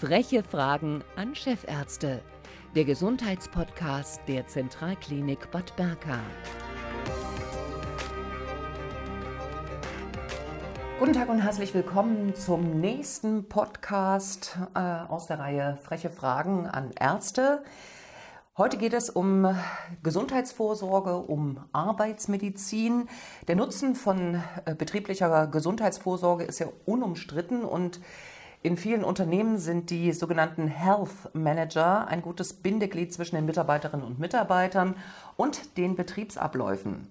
Freche 0.00 0.42
Fragen 0.42 1.04
an 1.14 1.34
Chefärzte. 1.34 2.22
Der 2.74 2.86
Gesundheitspodcast 2.86 4.22
der 4.28 4.46
Zentralklinik 4.46 5.50
Bad 5.50 5.76
Berka. 5.76 6.18
Guten 10.98 11.12
Tag 11.12 11.28
und 11.28 11.40
herzlich 11.40 11.74
willkommen 11.74 12.34
zum 12.34 12.80
nächsten 12.80 13.46
Podcast 13.50 14.58
äh, 14.74 14.78
aus 14.78 15.26
der 15.26 15.38
Reihe 15.38 15.78
Freche 15.82 16.08
Fragen 16.08 16.66
an 16.66 16.92
Ärzte. 16.98 17.62
Heute 18.56 18.78
geht 18.78 18.94
es 18.94 19.10
um 19.10 19.54
Gesundheitsvorsorge, 20.02 21.18
um 21.18 21.62
Arbeitsmedizin. 21.72 23.06
Der 23.48 23.56
Nutzen 23.56 23.94
von 23.94 24.42
äh, 24.64 24.74
betrieblicher 24.74 25.46
Gesundheitsvorsorge 25.48 26.44
ist 26.44 26.58
ja 26.58 26.68
unumstritten 26.86 27.64
und 27.64 28.00
in 28.62 28.76
vielen 28.76 29.04
Unternehmen 29.04 29.56
sind 29.56 29.88
die 29.88 30.12
sogenannten 30.12 30.68
Health 30.68 31.34
Manager 31.34 32.06
ein 32.08 32.20
gutes 32.20 32.52
Bindeglied 32.52 33.12
zwischen 33.12 33.36
den 33.36 33.46
Mitarbeiterinnen 33.46 34.04
und 34.04 34.18
Mitarbeitern 34.18 34.96
und 35.36 35.78
den 35.78 35.96
Betriebsabläufen. 35.96 37.08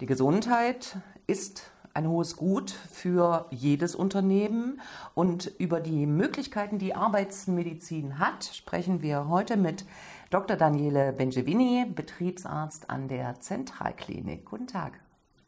Die 0.00 0.06
Gesundheit 0.06 0.96
ist 1.28 1.70
ein 1.94 2.08
hohes 2.08 2.36
Gut 2.36 2.70
für 2.70 3.46
jedes 3.50 3.94
Unternehmen 3.94 4.80
und 5.14 5.52
über 5.58 5.80
die 5.80 6.06
Möglichkeiten, 6.06 6.78
die 6.78 6.94
Arbeitsmedizin 6.94 8.18
hat, 8.18 8.44
sprechen 8.44 9.00
wir 9.00 9.28
heute 9.28 9.56
mit 9.56 9.84
Dr. 10.30 10.56
Daniele 10.56 11.12
Bengevini, 11.12 11.86
Betriebsarzt 11.92 12.90
an 12.90 13.06
der 13.06 13.38
Zentralklinik. 13.40 14.44
Guten 14.44 14.66
Tag. 14.66 15.00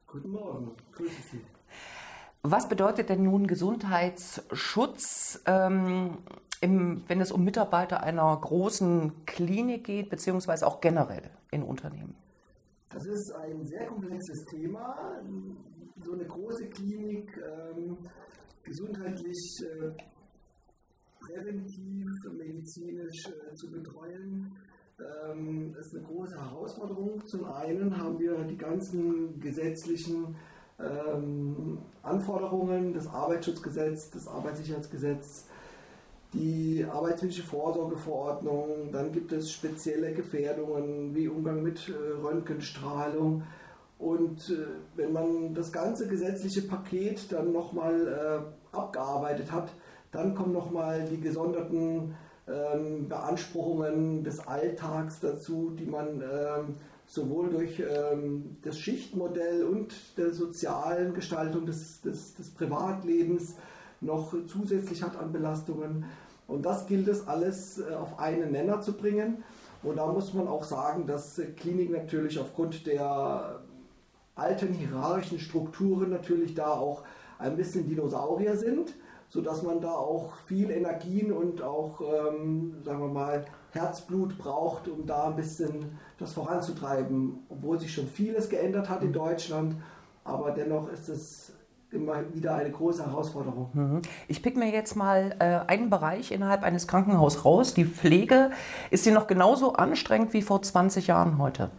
Guten 0.06 0.30
Morgen, 0.30 0.72
grüße 0.92 1.22
Sie. 1.30 1.40
Was 2.44 2.68
bedeutet 2.68 3.08
denn 3.08 3.22
nun 3.22 3.46
Gesundheitsschutz, 3.46 5.40
ähm, 5.46 6.18
im, 6.60 7.04
wenn 7.06 7.20
es 7.20 7.30
um 7.30 7.44
Mitarbeiter 7.44 8.02
einer 8.02 8.36
großen 8.36 9.24
Klinik 9.26 9.84
geht, 9.84 10.10
beziehungsweise 10.10 10.66
auch 10.66 10.80
generell 10.80 11.30
in 11.52 11.62
Unternehmen? 11.62 12.16
Das 12.88 13.06
ist 13.06 13.30
ein 13.32 13.64
sehr 13.64 13.86
komplexes 13.86 14.44
Thema. 14.46 15.22
So 16.04 16.14
eine 16.14 16.24
große 16.24 16.66
Klinik, 16.70 17.30
ähm, 17.38 17.96
gesundheitlich, 18.64 19.62
äh, 19.62 19.92
präventiv, 21.20 22.08
medizinisch 22.36 23.28
äh, 23.28 23.54
zu 23.54 23.70
betreuen, 23.70 24.56
ähm, 24.98 25.76
ist 25.78 25.94
eine 25.94 26.04
große 26.04 26.36
Herausforderung. 26.36 27.24
Zum 27.24 27.44
einen 27.44 27.96
haben 27.96 28.18
wir 28.18 28.42
die 28.44 28.56
ganzen 28.56 29.38
gesetzlichen 29.38 30.34
ähm, 30.78 31.78
Anforderungen, 32.02 32.92
das 32.92 33.06
Arbeitsschutzgesetz, 33.06 34.10
das 34.10 34.28
Arbeitssicherheitsgesetz, 34.28 35.46
die 36.32 36.86
arbeitsmedizinische 36.90 37.42
Vorsorgeverordnung, 37.42 38.90
dann 38.90 39.12
gibt 39.12 39.32
es 39.32 39.52
spezielle 39.52 40.14
Gefährdungen 40.14 41.14
wie 41.14 41.28
Umgang 41.28 41.62
mit 41.62 41.88
äh, 41.88 41.92
Röntgenstrahlung. 42.22 43.42
Und 43.98 44.50
äh, 44.50 44.66
wenn 44.96 45.12
man 45.12 45.54
das 45.54 45.70
ganze 45.72 46.08
gesetzliche 46.08 46.62
Paket 46.62 47.30
dann 47.30 47.52
nochmal 47.52 48.08
äh, 48.72 48.76
abgearbeitet 48.76 49.52
hat, 49.52 49.72
dann 50.10 50.34
kommen 50.34 50.52
nochmal 50.52 51.04
die 51.04 51.20
gesonderten 51.20 52.14
ähm, 52.48 53.08
Beanspruchungen 53.08 54.24
des 54.24 54.40
Alltags 54.46 55.20
dazu, 55.20 55.70
die 55.78 55.86
man 55.86 56.22
ähm, 56.22 56.74
sowohl 57.12 57.50
durch 57.50 57.78
ähm, 57.78 58.56
das 58.62 58.78
Schichtmodell 58.78 59.64
und 59.64 59.92
der 60.16 60.32
sozialen 60.32 61.12
Gestaltung 61.12 61.66
des, 61.66 62.00
des, 62.00 62.34
des, 62.34 62.48
Privatlebens 62.48 63.56
noch 64.00 64.32
zusätzlich 64.46 65.02
hat 65.02 65.18
an 65.18 65.30
Belastungen. 65.30 66.06
Und 66.48 66.64
das 66.64 66.86
gilt 66.86 67.08
es 67.08 67.28
alles 67.28 67.78
äh, 67.78 67.92
auf 67.92 68.18
einen 68.18 68.52
Nenner 68.52 68.80
zu 68.80 68.94
bringen. 68.94 69.44
Und 69.82 69.96
da 69.96 70.06
muss 70.06 70.32
man 70.32 70.48
auch 70.48 70.64
sagen, 70.64 71.06
dass 71.06 71.38
Kliniken 71.56 71.92
natürlich 71.92 72.38
aufgrund 72.38 72.86
der 72.86 73.60
alten 74.34 74.72
hierarchischen 74.72 75.38
Strukturen 75.38 76.08
natürlich 76.08 76.54
da 76.54 76.68
auch 76.68 77.02
ein 77.38 77.56
bisschen 77.56 77.86
Dinosaurier 77.86 78.56
sind, 78.56 78.94
sodass 79.28 79.62
man 79.62 79.82
da 79.82 79.92
auch 79.92 80.34
viel 80.46 80.70
Energien 80.70 81.30
und 81.30 81.60
auch, 81.60 82.00
ähm, 82.00 82.76
sagen 82.82 83.00
wir 83.00 83.08
mal, 83.08 83.44
Herzblut 83.72 84.36
braucht, 84.38 84.88
um 84.88 85.06
da 85.06 85.28
ein 85.28 85.36
bisschen 85.36 85.98
das 86.18 86.34
voranzutreiben, 86.34 87.40
obwohl 87.48 87.80
sich 87.80 87.92
schon 87.92 88.06
vieles 88.06 88.48
geändert 88.48 88.88
hat 88.88 89.02
in 89.02 89.08
mhm. 89.08 89.14
Deutschland, 89.14 89.76
aber 90.24 90.50
dennoch 90.50 90.90
ist 90.92 91.08
es 91.08 91.52
immer 91.90 92.22
wieder 92.32 92.54
eine 92.54 92.70
große 92.70 93.04
Herausforderung. 93.04 93.70
Mhm. 93.72 94.02
Ich 94.28 94.42
pick 94.42 94.56
mir 94.56 94.70
jetzt 94.70 94.96
mal 94.96 95.34
äh, 95.38 95.70
einen 95.70 95.90
Bereich 95.90 96.32
innerhalb 96.32 96.62
eines 96.62 96.86
Krankenhauses 96.86 97.44
raus, 97.44 97.74
die 97.74 97.84
Pflege. 97.84 98.50
Ist 98.90 99.04
die 99.04 99.10
noch 99.10 99.26
genauso 99.26 99.74
anstrengend 99.74 100.32
wie 100.32 100.42
vor 100.42 100.62
20 100.62 101.06
Jahren 101.06 101.38
heute? 101.38 101.70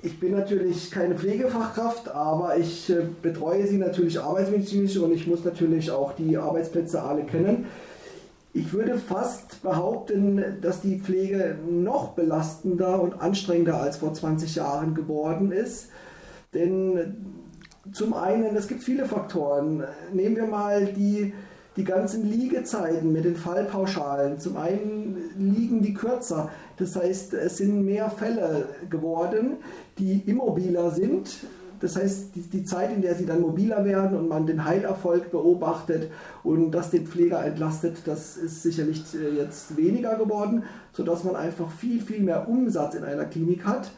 Ich 0.00 0.20
bin 0.20 0.32
natürlich 0.32 0.90
keine 0.90 1.16
Pflegefachkraft, 1.16 2.08
aber 2.10 2.56
ich 2.56 2.88
äh, 2.88 3.02
betreue 3.20 3.66
sie 3.66 3.78
natürlich 3.78 4.20
arbeitsmedizinisch 4.20 4.96
und 4.98 5.12
ich 5.12 5.26
muss 5.26 5.44
natürlich 5.44 5.90
auch 5.90 6.12
die 6.12 6.36
Arbeitsplätze 6.36 7.02
alle 7.02 7.24
kennen. 7.24 7.66
Ich 8.58 8.72
würde 8.72 8.98
fast 8.98 9.62
behaupten, 9.62 10.42
dass 10.60 10.80
die 10.80 10.98
Pflege 10.98 11.56
noch 11.70 12.14
belastender 12.14 13.00
und 13.00 13.20
anstrengender 13.20 13.80
als 13.80 13.98
vor 13.98 14.12
20 14.12 14.56
Jahren 14.56 14.96
geworden 14.96 15.52
ist. 15.52 15.90
Denn 16.54 17.44
zum 17.92 18.14
einen, 18.14 18.56
es 18.56 18.66
gibt 18.66 18.82
viele 18.82 19.04
Faktoren. 19.04 19.84
Nehmen 20.12 20.34
wir 20.34 20.48
mal 20.48 20.86
die, 20.86 21.32
die 21.76 21.84
ganzen 21.84 22.28
Liegezeiten 22.28 23.12
mit 23.12 23.24
den 23.24 23.36
Fallpauschalen. 23.36 24.40
Zum 24.40 24.56
einen 24.56 25.16
liegen 25.38 25.80
die 25.80 25.94
kürzer. 25.94 26.50
Das 26.78 26.96
heißt, 26.96 27.34
es 27.34 27.58
sind 27.58 27.84
mehr 27.84 28.10
Fälle 28.10 28.70
geworden, 28.90 29.58
die 29.98 30.24
immobiler 30.26 30.90
sind 30.90 31.30
das 31.80 31.96
heißt, 31.96 32.34
die, 32.34 32.42
die, 32.42 32.64
Zeit, 32.64 32.92
in 32.92 33.02
der 33.02 33.14
sie 33.14 33.26
dann 33.26 33.40
mobiler 33.40 33.84
werden 33.84 34.18
und 34.18 34.28
man 34.28 34.46
den 34.46 34.64
Heilerfolg 34.64 35.30
beobachtet 35.30 36.10
und 36.42 36.72
das 36.72 36.90
den 36.90 37.06
Pfleger 37.06 37.44
entlastet, 37.44 38.02
das 38.06 38.36
ist 38.36 38.62
sicherlich 38.62 39.02
äh, 39.14 39.36
jetzt 39.36 39.76
weniger 39.76 40.16
geworden, 40.16 40.64
sodass 40.92 41.24
man 41.24 41.36
einfach 41.36 41.70
viel, 41.70 42.00
viel 42.00 42.20
mehr 42.20 42.48
Umsatz 42.48 42.94
in 42.94 43.04
einer 43.04 43.24
Klinik 43.24 43.64
hat. 43.64 43.92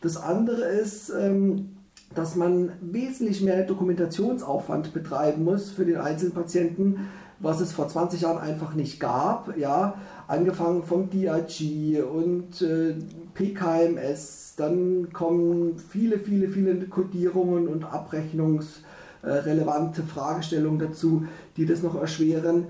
Das 0.00 0.16
andere 0.16 0.62
ist, 0.64 1.10
ähm, 1.10 1.70
dass 2.14 2.36
man 2.36 2.72
wesentlich 2.80 3.42
mehr 3.42 3.64
Dokumentationsaufwand 3.64 4.92
betreiben 4.92 5.44
muss 5.44 5.70
für 5.70 5.84
den 5.84 5.96
einzelnen 5.96 6.32
Patienten, 6.32 7.08
was 7.40 7.60
es 7.60 7.72
vor 7.72 7.88
20 7.88 8.20
Jahren 8.20 8.38
einfach 8.38 8.74
nicht 8.74 9.00
gab. 9.00 9.56
Ja, 9.56 9.94
angefangen 10.26 10.82
vom 10.82 11.10
DRG 11.10 12.02
und 12.02 12.62
äh, 12.62 12.94
PKMS, 13.34 14.54
dann 14.56 15.12
kommen 15.12 15.76
viele, 15.76 16.18
viele, 16.18 16.48
viele 16.48 16.86
Kodierungen 16.86 17.68
und 17.68 17.84
abrechnungsrelevante 17.84 20.02
Fragestellungen 20.02 20.78
dazu, 20.78 21.26
die 21.56 21.66
das 21.66 21.82
noch 21.82 22.00
erschweren. 22.00 22.68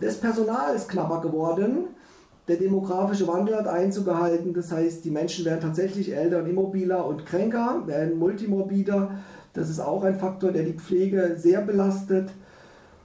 Das 0.00 0.18
Personal 0.18 0.74
ist 0.74 0.88
knapper 0.88 1.20
geworden. 1.20 1.88
Der 2.48 2.56
demografische 2.56 3.28
Wandel 3.28 3.56
hat 3.56 3.68
Einzug 3.68 4.06
gehalten, 4.06 4.52
das 4.52 4.72
heißt, 4.72 5.04
die 5.04 5.12
Menschen 5.12 5.44
werden 5.44 5.60
tatsächlich 5.60 6.12
älter 6.14 6.40
und 6.40 6.48
immobiler 6.48 7.06
und 7.06 7.24
kränker, 7.24 7.84
werden 7.86 8.18
multimorbider. 8.18 9.12
Das 9.52 9.70
ist 9.70 9.78
auch 9.78 10.02
ein 10.02 10.18
Faktor, 10.18 10.50
der 10.50 10.64
die 10.64 10.72
Pflege 10.72 11.36
sehr 11.36 11.60
belastet. 11.60 12.30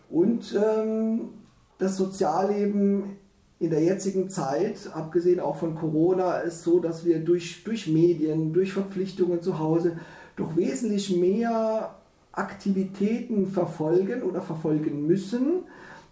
Und 0.09 0.55
ähm, 0.55 1.29
das 1.77 1.97
Sozialleben 1.97 3.17
in 3.59 3.71
der 3.71 3.81
jetzigen 3.81 4.29
Zeit, 4.29 4.89
abgesehen 4.93 5.39
auch 5.39 5.55
von 5.55 5.75
Corona, 5.75 6.37
ist 6.37 6.63
so, 6.63 6.79
dass 6.79 7.05
wir 7.05 7.19
durch, 7.19 7.63
durch 7.63 7.87
Medien, 7.87 8.53
durch 8.53 8.73
Verpflichtungen 8.73 9.41
zu 9.41 9.57
Hause 9.57 9.97
doch 10.35 10.55
wesentlich 10.55 11.15
mehr 11.17 11.95
Aktivitäten 12.31 13.47
verfolgen 13.47 14.21
oder 14.21 14.41
verfolgen 14.41 15.07
müssen 15.07 15.63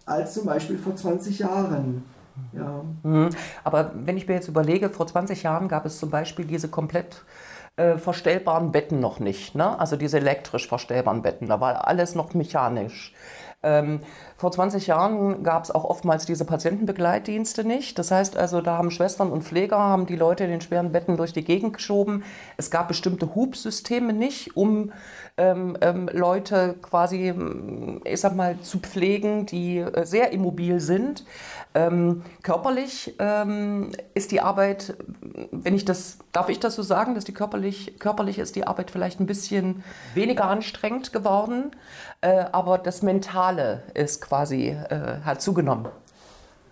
als 0.06 0.34
zum 0.34 0.46
Beispiel 0.46 0.78
vor 0.78 0.96
20 0.96 1.38
Jahren. 1.38 2.02
Ja. 2.52 2.82
Mhm. 3.02 3.30
Aber 3.64 3.92
wenn 3.94 4.16
ich 4.16 4.26
mir 4.26 4.34
jetzt 4.34 4.48
überlege, 4.48 4.90
vor 4.90 5.06
20 5.06 5.44
Jahren 5.44 5.68
gab 5.68 5.86
es 5.86 5.98
zum 5.98 6.10
Beispiel 6.10 6.44
diese 6.44 6.68
komplett 6.68 7.24
äh, 7.76 7.96
verstellbaren 7.96 8.72
Betten 8.72 9.00
noch 9.00 9.20
nicht, 9.20 9.54
ne? 9.54 9.78
also 9.78 9.96
diese 9.96 10.18
elektrisch 10.18 10.68
verstellbaren 10.68 11.22
Betten, 11.22 11.48
da 11.48 11.60
war 11.60 11.86
alles 11.86 12.14
noch 12.14 12.34
mechanisch. 12.34 13.14
Ähm, 13.66 14.00
vor 14.36 14.52
20 14.52 14.86
Jahren 14.86 15.42
gab 15.42 15.64
es 15.64 15.70
auch 15.70 15.84
oftmals 15.84 16.24
diese 16.24 16.44
Patientenbegleitdienste 16.44 17.64
nicht. 17.64 17.98
Das 17.98 18.10
heißt 18.10 18.36
also, 18.36 18.60
da 18.60 18.78
haben 18.78 18.90
Schwestern 18.90 19.32
und 19.32 19.42
Pfleger 19.42 19.78
haben 19.78 20.06
die 20.06 20.14
Leute 20.14 20.44
in 20.44 20.50
den 20.50 20.60
schweren 20.60 20.92
Betten 20.92 21.16
durch 21.16 21.32
die 21.32 21.42
Gegend 21.42 21.72
geschoben. 21.72 22.22
Es 22.56 22.70
gab 22.70 22.86
bestimmte 22.86 23.34
Hubsysteme 23.34 24.12
nicht, 24.12 24.56
um 24.56 24.92
ähm, 25.36 25.76
ähm, 25.80 26.08
Leute 26.12 26.76
quasi, 26.80 27.34
ich 28.04 28.20
sag 28.20 28.36
mal, 28.36 28.58
zu 28.60 28.78
pflegen, 28.78 29.46
die 29.46 29.78
äh, 29.78 30.04
sehr 30.04 30.32
immobil 30.32 30.80
sind. 30.80 31.24
Ähm, 31.76 32.22
körperlich 32.42 33.14
ähm, 33.18 33.90
ist 34.14 34.32
die 34.32 34.40
Arbeit, 34.40 34.96
wenn 35.52 35.74
ich 35.74 35.84
das, 35.84 36.16
darf 36.32 36.48
ich 36.48 36.58
das 36.58 36.74
so 36.74 36.80
sagen, 36.82 37.14
dass 37.14 37.24
die 37.24 37.34
körperlich, 37.34 37.98
körperlich 37.98 38.38
ist 38.38 38.56
die 38.56 38.66
Arbeit 38.66 38.90
vielleicht 38.90 39.20
ein 39.20 39.26
bisschen 39.26 39.84
weniger 40.14 40.46
anstrengend 40.46 41.12
geworden, 41.12 41.72
äh, 42.22 42.46
aber 42.50 42.78
das 42.78 43.02
Mentale 43.02 43.82
ist 43.92 44.22
quasi, 44.22 44.68
äh, 44.68 45.18
hat 45.22 45.42
zugenommen. 45.42 45.88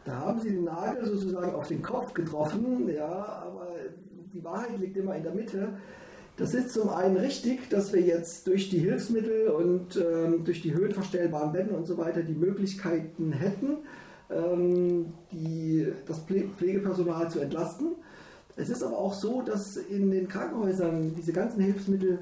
Da 0.07 0.17
haben 0.17 0.41
Sie 0.41 0.53
den 0.53 0.65
Nagel 0.65 1.05
sozusagen 1.05 1.55
auf 1.55 1.69
den 1.69 1.83
Kopf 1.83 2.15
getroffen, 2.15 2.89
ja, 2.89 3.43
aber 3.47 3.69
die 4.33 4.43
Wahrheit 4.43 4.79
liegt 4.79 4.97
immer 4.97 5.17
in 5.17 5.23
der 5.23 5.33
Mitte. 5.33 5.69
Das 6.39 6.55
ist 6.55 6.73
zum 6.73 6.89
einen 6.89 7.19
richtig, 7.19 7.69
dass 7.69 7.93
wir 7.93 8.01
jetzt 8.01 8.47
durch 8.47 8.71
die 8.71 8.79
Hilfsmittel 8.79 9.49
und 9.49 9.97
ähm, 9.97 10.45
durch 10.45 10.63
die 10.63 10.73
höhenverstellbaren 10.73 11.53
Betten 11.53 11.75
und 11.75 11.87
so 11.87 11.99
weiter 11.99 12.23
die 12.23 12.35
Möglichkeiten 12.35 13.33
hätten, 13.33 13.77
die, 15.33 15.87
das 16.07 16.21
Pflegepersonal 16.21 17.31
zu 17.31 17.41
entlasten. 17.41 17.95
Es 18.57 18.69
ist 18.69 18.83
aber 18.83 18.99
auch 18.99 19.15
so, 19.15 19.43
dass 19.43 19.77
in 19.77 20.11
den 20.11 20.29
Krankenhäusern 20.29 21.15
diese 21.17 21.33
ganzen 21.33 21.61
Hilfsmittel 21.61 22.21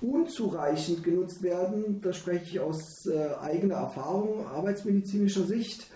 unzureichend 0.00 1.04
genutzt 1.04 1.42
werden. 1.42 2.00
Da 2.00 2.12
spreche 2.12 2.44
ich 2.44 2.60
aus 2.60 3.06
äh, 3.06 3.34
eigener 3.40 3.76
Erfahrung, 3.76 4.46
arbeitsmedizinischer 4.46 5.44
Sicht. 5.44 5.90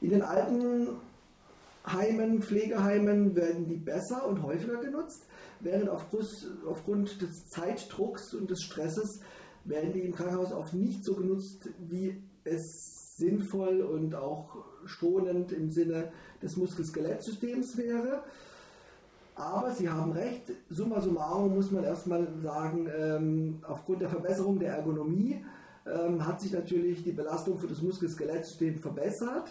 In 0.00 0.10
den 0.10 0.22
alten 0.22 0.88
Heimen, 1.86 2.42
Pflegeheimen 2.42 3.36
werden 3.36 3.66
die 3.66 3.76
besser 3.76 4.26
und 4.26 4.42
häufiger 4.42 4.80
genutzt, 4.80 5.26
während 5.60 5.88
aufgrund 5.88 7.22
des 7.22 7.48
Zeitdrucks 7.48 8.34
und 8.34 8.50
des 8.50 8.62
Stresses 8.62 9.20
werden 9.64 9.92
die 9.92 10.00
im 10.00 10.14
Krankenhaus 10.14 10.52
oft 10.52 10.74
nicht 10.74 11.04
so 11.04 11.14
genutzt, 11.14 11.68
wie 11.78 12.22
es 12.44 12.95
sinnvoll 13.16 13.80
und 13.80 14.14
auch 14.14 14.56
schonend 14.84 15.52
im 15.52 15.70
Sinne 15.70 16.12
des 16.42 16.56
Muskel-Skelett-Systems 16.56 17.76
wäre. 17.76 18.22
Aber 19.34 19.70
Sie 19.72 19.88
haben 19.88 20.12
recht, 20.12 20.50
summa 20.70 21.00
summarum 21.00 21.54
muss 21.54 21.70
man 21.70 21.84
erstmal 21.84 22.26
sagen, 22.42 22.88
ähm, 22.96 23.58
aufgrund 23.66 24.00
der 24.00 24.08
Verbesserung 24.08 24.58
der 24.58 24.74
Ergonomie 24.74 25.44
ähm, 25.86 26.26
hat 26.26 26.40
sich 26.40 26.52
natürlich 26.52 27.04
die 27.04 27.12
Belastung 27.12 27.58
für 27.58 27.66
das 27.66 27.82
Muskel-Skelett-System 27.82 28.78
verbessert. 28.78 29.50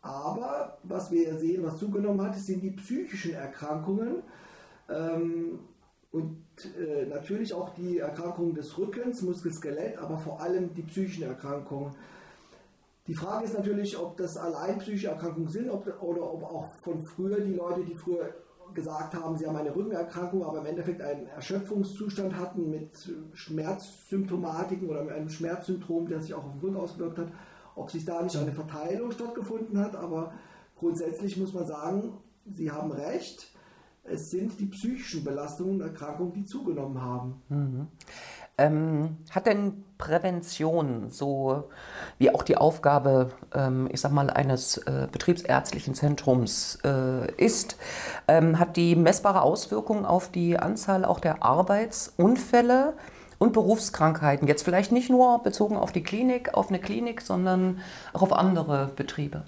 Aber 0.00 0.78
was 0.82 1.12
wir 1.12 1.38
sehen, 1.38 1.62
was 1.62 1.78
zugenommen 1.78 2.22
hat, 2.26 2.36
sind 2.36 2.62
die 2.62 2.72
psychischen 2.72 3.34
Erkrankungen 3.34 4.22
ähm, 4.88 5.60
und 6.10 6.42
äh, 6.76 7.06
natürlich 7.06 7.54
auch 7.54 7.70
die 7.74 7.98
Erkrankungen 7.98 8.54
des 8.54 8.76
Rückens, 8.76 9.22
Muskel-Skelett, 9.22 9.98
aber 9.98 10.18
vor 10.18 10.40
allem 10.40 10.74
die 10.74 10.82
psychischen 10.82 11.22
Erkrankungen. 11.22 11.94
Die 13.06 13.14
Frage 13.14 13.44
ist 13.44 13.54
natürlich, 13.54 13.98
ob 13.98 14.16
das 14.16 14.36
allein 14.36 14.78
psychische 14.78 15.08
Erkrankungen 15.08 15.48
sind 15.48 15.70
ob, 15.70 15.86
oder 16.02 16.32
ob 16.32 16.44
auch 16.44 16.68
von 16.82 17.04
früher 17.04 17.40
die 17.40 17.54
Leute, 17.54 17.84
die 17.84 17.94
früher 17.94 18.32
gesagt 18.74 19.14
haben, 19.14 19.36
sie 19.36 19.46
haben 19.46 19.56
eine 19.56 19.74
Rückenerkrankung, 19.74 20.44
aber 20.44 20.60
im 20.60 20.66
Endeffekt 20.66 21.02
einen 21.02 21.26
Erschöpfungszustand 21.26 22.36
hatten 22.36 22.70
mit 22.70 23.12
Schmerzsymptomatiken 23.34 24.88
oder 24.88 25.02
mit 25.02 25.12
einem 25.12 25.28
Schmerzsyndrom, 25.28 26.08
der 26.08 26.20
sich 26.20 26.32
auch 26.32 26.44
auf 26.44 26.52
den 26.52 26.60
Rücken 26.60 26.76
ausgewirkt 26.76 27.18
hat, 27.18 27.28
ob 27.74 27.90
sich 27.90 28.04
da 28.04 28.22
nicht 28.22 28.36
eine 28.36 28.52
Verteilung 28.52 29.10
stattgefunden 29.10 29.78
hat. 29.78 29.96
Aber 29.96 30.32
grundsätzlich 30.76 31.36
muss 31.36 31.52
man 31.52 31.66
sagen, 31.66 32.14
Sie 32.46 32.70
haben 32.70 32.90
recht. 32.90 33.48
Es 34.04 34.30
sind 34.30 34.58
die 34.58 34.66
psychischen 34.66 35.22
Belastungen 35.22 35.74
und 35.76 35.80
Erkrankungen, 35.82 36.32
die 36.32 36.44
zugenommen 36.44 37.00
haben. 37.00 37.42
Mhm. 37.48 37.86
Ähm, 38.58 39.16
hat 39.30 39.46
denn 39.46 39.84
Prävention, 40.02 41.10
so 41.10 41.70
wie 42.18 42.34
auch 42.34 42.42
die 42.42 42.56
Aufgabe, 42.56 43.30
ähm, 43.54 43.88
ich 43.92 44.00
sag 44.00 44.10
mal, 44.10 44.30
eines 44.30 44.78
äh, 44.78 45.06
betriebsärztlichen 45.12 45.94
Zentrums 45.94 46.80
äh, 46.84 47.30
ist, 47.36 47.76
ähm, 48.26 48.58
hat 48.58 48.76
die 48.76 48.96
messbare 48.96 49.42
Auswirkungen 49.42 50.04
auf 50.04 50.28
die 50.28 50.58
Anzahl 50.58 51.04
auch 51.04 51.20
der 51.20 51.44
Arbeitsunfälle 51.44 52.94
und 53.38 53.52
Berufskrankheiten? 53.52 54.48
Jetzt 54.48 54.64
vielleicht 54.64 54.90
nicht 54.90 55.08
nur 55.08 55.40
bezogen 55.44 55.76
auf 55.76 55.92
die 55.92 56.02
Klinik, 56.02 56.52
auf 56.54 56.70
eine 56.70 56.80
Klinik, 56.80 57.20
sondern 57.20 57.78
auch 58.12 58.22
auf 58.22 58.32
andere 58.32 58.90
Betriebe. 58.96 59.44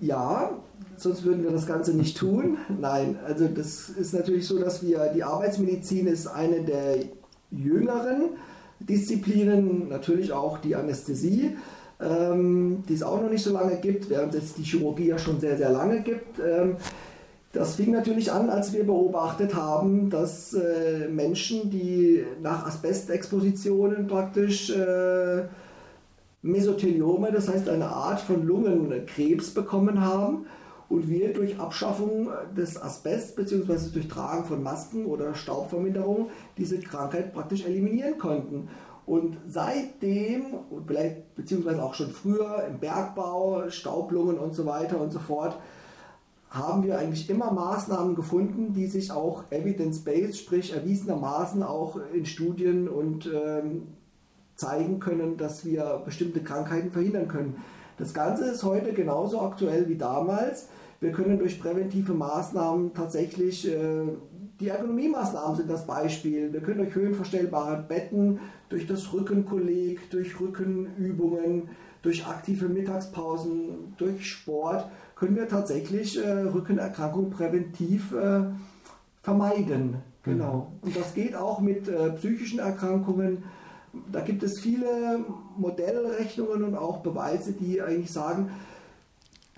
Ja, 0.00 0.50
sonst 0.96 1.22
würden 1.22 1.44
wir 1.44 1.52
das 1.52 1.68
Ganze 1.68 1.96
nicht 1.96 2.18
tun. 2.18 2.58
Nein, 2.80 3.16
also 3.24 3.46
das 3.46 3.90
ist 3.90 4.12
natürlich 4.12 4.48
so, 4.48 4.58
dass 4.58 4.82
wir, 4.82 5.12
die 5.14 5.22
Arbeitsmedizin 5.22 6.08
ist 6.08 6.26
eine 6.26 6.62
der 6.62 6.96
jüngeren 7.52 8.30
Disziplinen, 8.86 9.88
natürlich 9.88 10.32
auch 10.32 10.58
die 10.58 10.74
Anästhesie, 10.74 11.56
ähm, 12.00 12.82
die 12.88 12.94
es 12.94 13.02
auch 13.02 13.20
noch 13.20 13.30
nicht 13.30 13.42
so 13.42 13.52
lange 13.52 13.76
gibt, 13.76 14.10
während 14.10 14.34
es 14.34 14.54
die 14.54 14.62
Chirurgie 14.62 15.08
ja 15.08 15.18
schon 15.18 15.40
sehr, 15.40 15.56
sehr 15.56 15.70
lange 15.70 16.00
gibt. 16.02 16.38
Ähm, 16.38 16.76
das 17.52 17.74
fing 17.76 17.92
natürlich 17.92 18.32
an, 18.32 18.48
als 18.48 18.72
wir 18.72 18.84
beobachtet 18.84 19.54
haben, 19.54 20.08
dass 20.08 20.54
äh, 20.54 21.08
Menschen, 21.08 21.68
die 21.70 22.24
nach 22.42 22.66
Asbestexpositionen 22.66 24.06
praktisch 24.06 24.70
äh, 24.70 25.42
Mesotheliome, 26.40 27.30
das 27.30 27.48
heißt 27.48 27.68
eine 27.68 27.88
Art 27.88 28.20
von 28.20 28.46
Lungenkrebs 28.46 29.50
bekommen 29.50 30.00
haben, 30.00 30.46
und 30.92 31.08
wir 31.08 31.32
durch 31.32 31.58
Abschaffung 31.58 32.28
des 32.54 32.80
Asbest 32.80 33.34
bzw. 33.34 33.88
durch 33.94 34.08
Tragen 34.08 34.44
von 34.44 34.62
Masken 34.62 35.06
oder 35.06 35.34
Staubverminderung 35.34 36.28
diese 36.58 36.78
Krankheit 36.80 37.32
praktisch 37.32 37.64
eliminieren 37.64 38.18
konnten. 38.18 38.68
Und 39.06 39.38
seitdem, 39.48 40.44
beziehungsweise 41.34 41.82
auch 41.82 41.94
schon 41.94 42.10
früher 42.10 42.64
im 42.68 42.78
Bergbau, 42.78 43.70
Staublungen 43.70 44.38
und 44.38 44.54
so 44.54 44.66
weiter 44.66 45.00
und 45.00 45.12
so 45.12 45.18
fort, 45.18 45.58
haben 46.50 46.82
wir 46.82 46.98
eigentlich 46.98 47.30
immer 47.30 47.50
Maßnahmen 47.50 48.14
gefunden, 48.14 48.74
die 48.74 48.86
sich 48.86 49.10
auch 49.12 49.44
evidence-based, 49.50 50.36
sprich 50.36 50.74
erwiesenermaßen 50.74 51.62
auch 51.62 51.98
in 52.12 52.26
Studien 52.26 52.86
und 52.86 53.30
ähm, 53.32 53.86
zeigen 54.56 55.00
können, 55.00 55.38
dass 55.38 55.64
wir 55.64 56.02
bestimmte 56.04 56.42
Krankheiten 56.42 56.92
verhindern 56.92 57.28
können. 57.28 57.56
Das 57.96 58.12
Ganze 58.12 58.44
ist 58.50 58.62
heute 58.62 58.92
genauso 58.92 59.40
aktuell 59.40 59.88
wie 59.88 59.96
damals. 59.96 60.68
Wir 61.02 61.10
können 61.10 61.36
durch 61.36 61.60
präventive 61.60 62.14
Maßnahmen 62.14 62.94
tatsächlich, 62.94 63.68
äh, 63.68 64.04
die 64.60 64.68
Ergonomiemaßnahmen 64.68 65.56
sind 65.56 65.68
das 65.68 65.84
Beispiel. 65.84 66.52
Wir 66.52 66.60
können 66.60 66.78
durch 66.78 66.94
höhenverstellbare 66.94 67.82
Betten, 67.88 68.38
durch 68.68 68.86
das 68.86 69.12
Rückenkolleg, 69.12 70.08
durch 70.10 70.38
Rückenübungen, 70.38 71.70
durch 72.02 72.24
aktive 72.24 72.68
Mittagspausen, 72.68 73.94
durch 73.98 74.30
Sport, 74.30 74.88
können 75.16 75.34
wir 75.34 75.48
tatsächlich 75.48 76.24
äh, 76.24 76.42
Rückenerkrankungen 76.42 77.30
präventiv 77.30 78.12
äh, 78.12 78.44
vermeiden. 79.22 79.96
Genau. 80.22 80.70
Mhm. 80.82 80.86
Und 80.86 80.96
das 80.96 81.14
geht 81.14 81.34
auch 81.34 81.58
mit 81.58 81.90
psychischen 82.14 82.60
Erkrankungen. 82.60 83.42
Da 84.12 84.20
gibt 84.20 84.44
es 84.44 84.60
viele 84.60 85.24
Modellrechnungen 85.56 86.62
und 86.62 86.76
auch 86.76 86.98
Beweise, 86.98 87.52
die 87.54 87.82
eigentlich 87.82 88.12
sagen, 88.12 88.50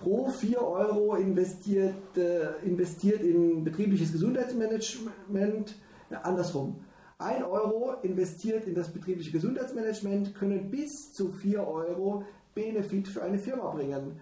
pro 0.05 0.29
4 0.29 0.61
Euro 0.61 1.17
investiert, 1.17 2.17
äh, 2.17 2.65
investiert 2.65 3.23
in 3.23 3.65
betriebliches 3.65 4.13
Gesundheitsmanagement, 4.13 5.77
ja, 6.11 6.21
andersrum. 6.21 6.77
1 7.19 7.43
Euro 7.45 7.95
investiert 8.03 8.67
in 8.67 8.75
das 8.75 8.93
betriebliche 8.93 9.31
Gesundheitsmanagement 9.33 10.35
können 10.35 10.71
bis 10.71 11.13
zu 11.13 11.31
4 11.31 11.67
Euro 11.67 12.25
Benefit 12.55 13.09
für 13.09 13.23
eine 13.23 13.39
Firma 13.39 13.71
bringen. 13.71 14.21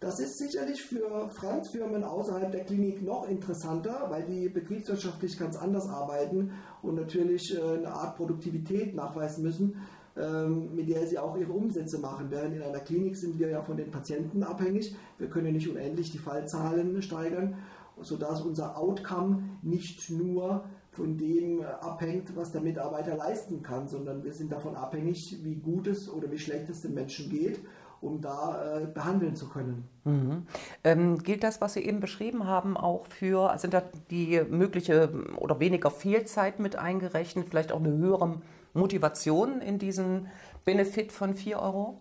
Das 0.00 0.18
ist 0.18 0.38
sicherlich 0.38 0.82
für 0.82 1.28
Franzfirmen 1.28 2.02
außerhalb 2.02 2.50
der 2.50 2.64
Klinik 2.64 3.02
noch 3.02 3.28
interessanter, 3.28 4.06
weil 4.08 4.24
die 4.24 4.48
betriebswirtschaftlich 4.48 5.38
ganz 5.38 5.56
anders 5.56 5.88
arbeiten 5.88 6.52
und 6.82 6.96
natürlich 6.96 7.54
äh, 7.54 7.60
eine 7.60 7.92
Art 7.92 8.16
Produktivität 8.16 8.94
nachweisen 8.94 9.44
müssen. 9.44 9.76
Ähm, 10.20 10.74
mit 10.74 10.88
der 10.88 11.06
sie 11.06 11.18
auch 11.18 11.36
ihre 11.36 11.52
Umsätze 11.52 11.98
machen. 11.98 12.26
Während 12.30 12.54
in 12.54 12.62
einer 12.62 12.80
Klinik 12.80 13.16
sind 13.16 13.38
wir 13.38 13.48
ja 13.48 13.62
von 13.62 13.76
den 13.76 13.90
Patienten 13.90 14.42
abhängig. 14.42 14.94
Wir 15.18 15.28
können 15.28 15.52
nicht 15.52 15.68
unendlich 15.68 16.12
die 16.12 16.18
Fallzahlen 16.18 17.00
steigern, 17.00 17.54
sodass 18.02 18.42
unser 18.42 18.76
Outcome 18.76 19.42
nicht 19.62 20.10
nur 20.10 20.64
von 20.90 21.16
dem 21.16 21.62
abhängt, 21.62 22.36
was 22.36 22.52
der 22.52 22.60
Mitarbeiter 22.60 23.16
leisten 23.16 23.62
kann, 23.62 23.88
sondern 23.88 24.22
wir 24.22 24.32
sind 24.32 24.52
davon 24.52 24.74
abhängig, 24.74 25.38
wie 25.42 25.54
gut 25.54 25.86
es 25.86 26.12
oder 26.12 26.30
wie 26.30 26.38
schlecht 26.38 26.68
es 26.68 26.82
dem 26.82 26.94
Menschen 26.94 27.30
geht 27.30 27.60
um 28.02 28.22
da 28.22 28.78
äh, 28.78 28.86
behandeln 28.86 29.36
zu 29.36 29.46
können. 29.50 29.84
Mhm. 30.04 30.46
Ähm, 30.84 31.18
gilt 31.18 31.44
das, 31.44 31.60
was 31.60 31.74
Sie 31.74 31.84
eben 31.84 32.00
beschrieben 32.00 32.46
haben, 32.46 32.78
auch 32.78 33.04
für, 33.06 33.54
sind 33.58 33.74
da 33.74 33.82
die 34.10 34.40
mögliche 34.48 35.10
oder 35.36 35.60
weniger 35.60 35.90
Fehlzeit 35.90 36.60
mit 36.60 36.76
eingerechnet, 36.76 37.50
vielleicht 37.50 37.72
auch 37.72 37.80
eine 37.80 37.92
höhere 37.92 38.40
Motivation 38.74 39.60
in 39.60 39.78
diesen 39.78 40.28
Benefit 40.64 41.12
von 41.12 41.34
4 41.34 41.58
Euro? 41.60 41.98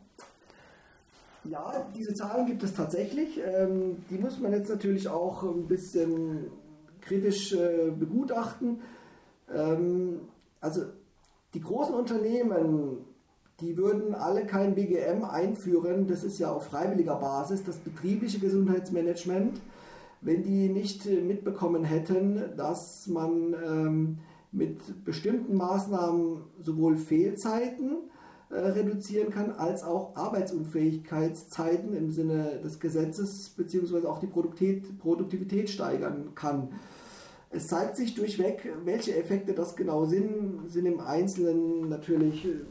Ja, 1.45 1.87
diese 1.95 2.13
Zahlen 2.13 2.45
gibt 2.45 2.63
es 2.63 2.73
tatsächlich. 2.73 3.39
Ähm, 3.43 4.03
die 4.09 4.17
muss 4.17 4.39
man 4.39 4.51
jetzt 4.51 4.69
natürlich 4.69 5.07
auch 5.07 5.43
ein 5.43 5.67
bisschen 5.67 6.51
kritisch 7.01 7.53
äh, 7.53 7.91
begutachten. 7.91 8.81
Ähm, 9.53 10.21
also 10.59 10.81
die 11.53 11.61
großen 11.61 11.95
Unternehmen, 11.95 12.97
die 13.61 13.77
würden 13.77 14.13
alle 14.13 14.45
kein 14.45 14.75
BGM 14.75 15.23
einführen. 15.23 16.07
Das 16.07 16.23
ist 16.23 16.39
ja 16.39 16.51
auf 16.51 16.65
freiwilliger 16.67 17.15
Basis, 17.15 17.63
das 17.63 17.77
betriebliche 17.77 18.39
Gesundheitsmanagement, 18.39 19.59
wenn 20.21 20.43
die 20.43 20.69
nicht 20.69 21.05
mitbekommen 21.05 21.83
hätten, 21.83 22.43
dass 22.57 23.07
man 23.07 23.55
ähm, 23.65 24.17
mit 24.51 25.05
bestimmten 25.05 25.55
Maßnahmen 25.55 26.43
sowohl 26.61 26.97
Fehlzeiten 26.97 28.09
äh, 28.49 28.55
reduzieren 28.55 29.29
kann, 29.29 29.51
als 29.51 29.83
auch 29.83 30.15
Arbeitsunfähigkeitszeiten 30.15 31.95
im 31.95 32.11
Sinne 32.11 32.59
des 32.63 32.79
Gesetzes 32.79 33.53
beziehungsweise 33.55 34.09
auch 34.09 34.19
die 34.19 34.27
Produktivität, 34.27 34.97
Produktivität 34.99 35.69
steigern 35.69 36.33
kann. 36.33 36.69
Es 37.51 37.67
zeigt 37.67 37.95
sich 37.95 38.15
durchweg, 38.15 38.71
welche 38.85 39.15
Effekte 39.15 39.53
das 39.53 39.75
genau 39.75 40.05
sind, 40.05 40.69
sind 40.69 40.85
im 40.85 40.99
Einzelnen 40.99 41.89
natürlich 41.89 42.45
äh, 42.45 42.61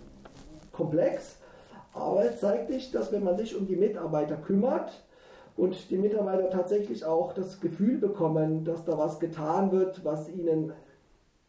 komplex, 0.72 1.36
aber 1.92 2.24
es 2.24 2.40
zeigt 2.40 2.70
sich, 2.70 2.90
dass 2.90 3.12
wenn 3.12 3.24
man 3.24 3.36
sich 3.36 3.56
um 3.56 3.66
die 3.66 3.76
Mitarbeiter 3.76 4.36
kümmert 4.36 5.04
und 5.56 5.90
die 5.90 5.98
Mitarbeiter 5.98 6.50
tatsächlich 6.50 7.04
auch 7.04 7.32
das 7.34 7.60
Gefühl 7.60 7.98
bekommen, 7.98 8.64
dass 8.64 8.84
da 8.84 8.96
was 8.98 9.18
getan 9.18 9.72
wird, 9.72 10.04
was 10.04 10.28
ihnen 10.28 10.72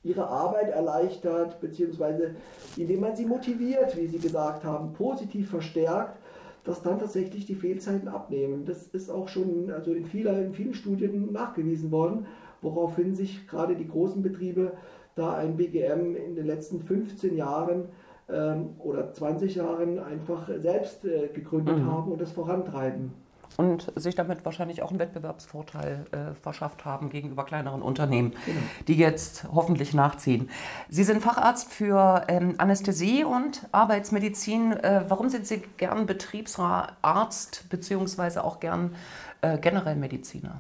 ihre 0.03 0.27
Arbeit 0.27 0.69
erleichtert, 0.69 1.59
beziehungsweise 1.59 2.35
indem 2.77 3.01
man 3.01 3.15
sie 3.15 3.25
motiviert, 3.25 3.97
wie 3.97 4.07
Sie 4.07 4.19
gesagt 4.19 4.63
haben, 4.63 4.93
positiv 4.93 5.49
verstärkt, 5.49 6.17
dass 6.63 6.81
dann 6.81 6.99
tatsächlich 6.99 7.45
die 7.45 7.55
Fehlzeiten 7.55 8.07
abnehmen. 8.07 8.65
Das 8.65 8.87
ist 8.87 9.09
auch 9.09 9.27
schon 9.27 9.71
also 9.71 9.93
in, 9.93 10.05
vieler, 10.05 10.39
in 10.39 10.53
vielen 10.53 10.73
Studien 10.73 11.31
nachgewiesen 11.31 11.91
worden, 11.91 12.27
woraufhin 12.61 13.15
sich 13.15 13.47
gerade 13.47 13.75
die 13.75 13.87
großen 13.87 14.21
Betriebe 14.21 14.73
da 15.15 15.33
ein 15.33 15.57
BGM 15.57 16.15
in 16.15 16.35
den 16.35 16.45
letzten 16.45 16.81
15 16.81 17.35
Jahren 17.35 17.85
ähm, 18.29 18.75
oder 18.79 19.11
20 19.11 19.55
Jahren 19.55 19.99
einfach 19.99 20.49
selbst 20.59 21.05
äh, 21.05 21.29
gegründet 21.33 21.79
mhm. 21.79 21.91
haben 21.91 22.11
und 22.11 22.21
das 22.21 22.31
vorantreiben 22.31 23.13
und 23.59 23.91
sich 23.97 24.15
damit 24.15 24.45
wahrscheinlich 24.45 24.81
auch 24.81 24.89
einen 24.89 24.99
Wettbewerbsvorteil 24.99 26.05
äh, 26.11 26.33
verschafft 26.41 26.85
haben 26.85 27.09
gegenüber 27.09 27.43
kleineren 27.43 27.81
Unternehmen, 27.81 28.31
genau. 28.45 28.59
die 28.87 28.95
jetzt 28.95 29.47
hoffentlich 29.53 29.93
nachziehen. 29.93 30.49
Sie 30.87 31.03
sind 31.03 31.21
Facharzt 31.21 31.69
für 31.69 32.23
ähm, 32.29 32.55
Anästhesie 32.57 33.25
und 33.25 33.67
Arbeitsmedizin. 33.73 34.71
Äh, 34.71 35.03
warum 35.09 35.27
sind 35.27 35.45
Sie 35.45 35.61
gern 35.75 36.05
Betriebsarzt 36.05 37.69
bzw. 37.69 38.39
auch 38.39 38.61
gern 38.61 38.95
äh, 39.41 39.57
generell 39.57 39.97
Mediziner? 39.97 40.55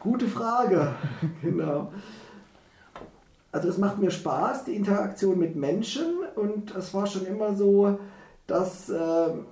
Gute 0.00 0.28
Frage, 0.28 0.94
genau. 1.42 1.92
Also 3.52 3.68
es 3.68 3.76
macht 3.76 3.98
mir 3.98 4.10
Spaß, 4.10 4.64
die 4.64 4.76
Interaktion 4.76 5.38
mit 5.38 5.56
Menschen 5.56 6.06
und 6.36 6.74
es 6.74 6.94
war 6.94 7.06
schon 7.06 7.26
immer 7.26 7.54
so, 7.54 7.98
dass 8.46 8.88
ähm, 8.88 9.44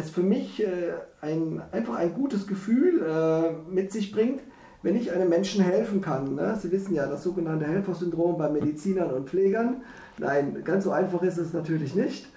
es 0.00 0.10
für 0.10 0.22
mich 0.22 0.62
äh, 0.62 0.92
ein, 1.20 1.62
einfach 1.72 1.96
ein 1.96 2.14
gutes 2.14 2.46
Gefühl 2.46 3.02
äh, 3.02 3.72
mit 3.72 3.92
sich 3.92 4.12
bringt, 4.12 4.40
wenn 4.82 4.96
ich 4.96 5.12
einem 5.12 5.28
Menschen 5.28 5.62
helfen 5.62 6.00
kann. 6.00 6.34
Ne? 6.34 6.58
Sie 6.60 6.72
wissen 6.72 6.94
ja, 6.94 7.06
das 7.06 7.22
sogenannte 7.22 7.66
Helfersyndrom 7.66 8.38
bei 8.38 8.48
Medizinern 8.48 9.10
und 9.10 9.28
Pflegern. 9.28 9.82
Nein, 10.18 10.62
ganz 10.64 10.84
so 10.84 10.90
einfach 10.90 11.22
ist 11.22 11.38
es 11.38 11.52
natürlich 11.52 11.94
nicht. 11.94 12.28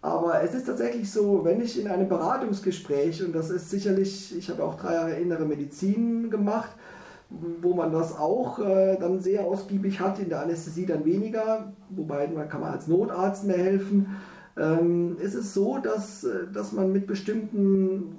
Aber 0.00 0.42
es 0.42 0.54
ist 0.54 0.66
tatsächlich 0.66 1.10
so, 1.12 1.44
wenn 1.44 1.60
ich 1.60 1.80
in 1.80 1.86
einem 1.86 2.08
Beratungsgespräch, 2.08 3.24
und 3.24 3.32
das 3.34 3.50
ist 3.50 3.70
sicherlich, 3.70 4.36
ich 4.36 4.50
habe 4.50 4.64
auch 4.64 4.74
drei 4.74 4.94
Jahre 4.94 5.14
innere 5.14 5.44
Medizin 5.44 6.28
gemacht, 6.30 6.70
wo 7.30 7.72
man 7.74 7.92
das 7.92 8.18
auch 8.18 8.58
äh, 8.58 8.96
dann 8.98 9.20
sehr 9.20 9.44
ausgiebig 9.44 10.00
hat, 10.00 10.18
in 10.18 10.28
der 10.28 10.42
Anästhesie 10.42 10.86
dann 10.86 11.04
weniger, 11.04 11.72
wobei 11.90 12.26
man 12.28 12.48
kann 12.48 12.60
man 12.60 12.72
als 12.72 12.88
Notarzt 12.88 13.44
mehr 13.44 13.58
helfen 13.58 14.16
ähm, 14.56 15.16
ist 15.18 15.34
es 15.34 15.54
so, 15.54 15.78
dass, 15.78 16.24
äh, 16.24 16.46
dass 16.52 16.72
man 16.72 16.92
mit 16.92 17.06
bestimmten 17.06 18.18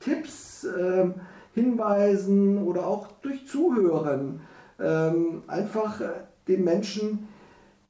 Tipps, 0.00 0.66
ähm, 0.78 1.14
Hinweisen 1.54 2.58
oder 2.58 2.86
auch 2.86 3.08
durch 3.20 3.46
Zuhören 3.46 4.40
ähm, 4.80 5.42
einfach 5.46 6.00
äh, 6.00 6.08
den 6.48 6.64
Menschen 6.64 7.28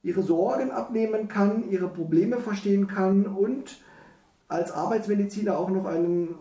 ihre 0.03 0.21
Sorgen 0.21 0.71
abnehmen 0.71 1.29
kann, 1.29 1.69
ihre 1.69 1.87
Probleme 1.87 2.37
verstehen 2.37 2.87
kann 2.87 3.25
und 3.25 3.79
als 4.49 4.71
Arbeitsmediziner 4.71 5.57
auch 5.57 5.69
noch 5.69 5.85
einen 5.85 6.35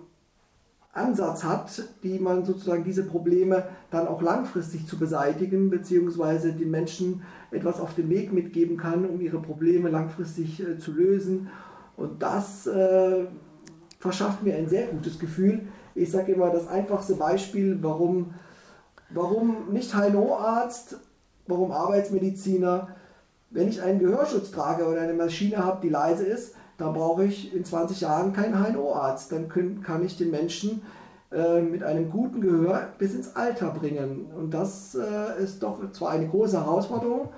Ansatz 0.93 1.43
hat, 1.43 1.83
die 2.03 2.19
man 2.19 2.45
sozusagen 2.45 2.85
diese 2.85 3.05
Probleme 3.05 3.65
dann 3.91 4.07
auch 4.07 4.21
langfristig 4.21 4.87
zu 4.87 4.99
beseitigen, 4.99 5.71
beziehungsweise 5.71 6.53
den 6.53 6.71
Menschen 6.71 7.23
etwas 7.51 7.81
auf 7.81 7.95
den 7.95 8.11
Weg 8.11 8.33
mitgeben 8.33 8.77
kann, 8.77 9.07
um 9.07 9.21
ihre 9.21 9.41
Probleme 9.41 9.89
langfristig 9.89 10.61
äh, 10.61 10.79
zu 10.79 10.93
lösen. 10.93 11.49
Und 11.97 12.23
das 12.23 12.67
äh, 12.67 13.25
verschafft 14.01 14.43
mir 14.43 14.57
ein 14.57 14.69
sehr 14.69 14.87
gutes 14.89 15.19
Gefühl. 15.19 15.63
Ich 15.95 16.11
sage 16.11 16.33
immer 16.33 16.51
das 16.51 16.69
einfachste 16.69 17.15
Beispiel, 17.15 17.79
warum, 17.81 18.35
warum 19.11 19.73
nicht 19.73 19.95
HNO-Arzt, 19.95 20.99
warum 21.47 21.73
Arbeitsmediziner, 21.73 22.89
wenn 23.51 23.69
ich 23.69 23.81
einen 23.81 23.99
Gehörschutz 23.99 24.51
trage 24.51 24.87
oder 24.87 25.01
eine 25.01 25.15
Maschine 25.15 25.59
habe, 25.59 25.81
die 25.83 25.91
leise 25.91 26.25
ist, 26.25 26.55
da 26.83 26.91
brauche 26.91 27.25
ich 27.25 27.55
in 27.55 27.65
20 27.65 28.01
Jahren 28.01 28.33
keinen 28.33 28.59
HNO-Arzt. 28.59 29.31
Dann 29.31 29.49
können, 29.49 29.85
kann 29.85 30.05
ich 30.05 30.17
den 30.17 30.33
Menschen 30.33 30.83
äh, 31.31 31.61
mit 31.61 31.85
einem 31.85 32.11
guten 32.11 32.41
Gehör 32.41 32.89
bis 32.99 33.15
ins 33.15 33.37
Alter 33.37 33.71
bringen. 33.71 34.27
Und 34.37 34.53
das 34.53 34.97
äh, 34.97 35.41
ist 35.41 35.63
doch 35.63 35.79
zwar 35.93 36.11
eine 36.11 36.27
große 36.27 36.59
Herausforderung, 36.59 37.29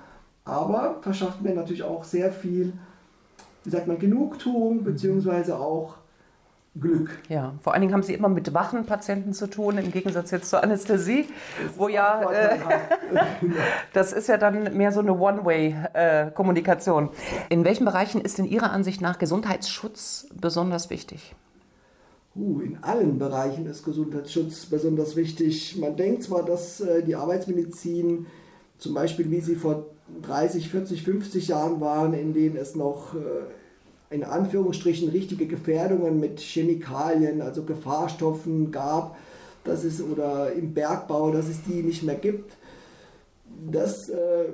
aber 0.45 0.95
verschafft 1.01 1.43
mir 1.43 1.53
natürlich 1.53 1.83
auch 1.83 2.03
sehr 2.03 2.31
viel, 2.31 2.73
wie 3.63 3.69
sagt 3.69 3.85
man, 3.85 3.99
Genugtuung, 3.99 4.83
beziehungsweise 4.83 5.59
auch 5.59 5.97
Glück. 6.79 7.17
Ja, 7.29 7.53
vor 7.61 7.73
allen 7.73 7.81
Dingen 7.81 7.93
haben 7.93 8.03
Sie 8.03 8.13
immer 8.13 8.27
mit 8.27 8.53
wachen 8.53 8.85
Patienten 8.85 9.33
zu 9.33 9.47
tun, 9.47 9.77
im 9.77 9.91
Gegensatz 9.91 10.31
jetzt 10.31 10.49
zur 10.49 10.61
Anästhesie, 10.61 11.25
wo 11.77 11.87
ja, 11.87 12.29
äh, 12.29 12.57
das 13.93 14.11
ist 14.11 14.27
ja 14.27 14.37
dann 14.37 14.75
mehr 14.75 14.91
so 14.91 14.99
eine 14.99 15.13
One-Way-Kommunikation. 15.13 17.09
In 17.49 17.63
welchen 17.63 17.85
Bereichen 17.85 18.19
ist 18.19 18.39
in 18.39 18.45
Ihrer 18.45 18.71
Ansicht 18.71 19.01
nach 19.01 19.19
Gesundheitsschutz 19.19 20.27
besonders 20.39 20.89
wichtig? 20.89 21.33
Uh, 22.35 22.59
in 22.59 22.83
allen 22.83 23.17
Bereichen 23.17 23.65
ist 23.65 23.85
Gesundheitsschutz 23.85 24.65
besonders 24.65 25.15
wichtig. 25.15 25.77
Man 25.79 25.95
denkt 25.95 26.23
zwar, 26.23 26.43
dass 26.43 26.81
äh, 26.81 27.01
die 27.01 27.15
Arbeitsmedizin, 27.15 28.25
zum 28.77 28.93
Beispiel 28.93 29.31
wie 29.31 29.39
sie 29.39 29.55
vor 29.55 29.85
30, 30.23 30.69
40, 30.69 31.03
50 31.03 31.47
Jahren 31.47 31.79
waren, 31.79 32.13
in 32.13 32.33
denen 32.33 32.57
es 32.57 32.75
noch 32.75 33.15
äh, 33.15 33.19
in 34.15 34.23
Anführungsstrichen 34.23 35.09
richtige 35.09 35.45
Gefährdungen 35.45 36.19
mit 36.19 36.39
Chemikalien, 36.39 37.41
also 37.41 37.63
Gefahrstoffen 37.63 38.71
gab, 38.71 39.17
dass 39.65 39.83
es 39.83 40.01
oder 40.01 40.53
im 40.53 40.73
Bergbau, 40.73 41.31
dass 41.31 41.49
es 41.49 41.63
die 41.63 41.83
nicht 41.83 42.03
mehr 42.03 42.15
gibt. 42.15 42.53
Das 43.69 44.09
äh, 44.09 44.45